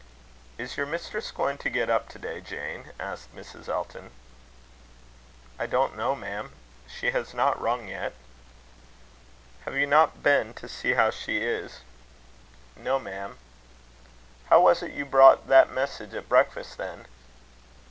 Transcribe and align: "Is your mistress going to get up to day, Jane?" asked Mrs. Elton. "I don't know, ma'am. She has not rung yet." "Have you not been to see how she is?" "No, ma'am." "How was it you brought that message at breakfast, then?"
"Is 0.57 0.77
your 0.77 0.87
mistress 0.87 1.29
going 1.29 1.59
to 1.59 1.69
get 1.69 1.87
up 1.87 2.09
to 2.09 2.17
day, 2.17 2.41
Jane?" 2.41 2.91
asked 2.99 3.35
Mrs. 3.35 3.69
Elton. 3.69 4.09
"I 5.59 5.67
don't 5.67 5.95
know, 5.95 6.15
ma'am. 6.15 6.53
She 6.87 7.11
has 7.11 7.35
not 7.35 7.61
rung 7.61 7.87
yet." 7.87 8.13
"Have 9.65 9.75
you 9.75 9.85
not 9.85 10.23
been 10.23 10.55
to 10.55 10.67
see 10.67 10.93
how 10.95 11.11
she 11.11 11.37
is?" 11.43 11.81
"No, 12.75 12.97
ma'am." 12.97 13.37
"How 14.49 14.59
was 14.61 14.81
it 14.81 14.93
you 14.93 15.05
brought 15.05 15.47
that 15.47 15.69
message 15.69 16.15
at 16.15 16.27
breakfast, 16.27 16.79
then?" 16.79 17.05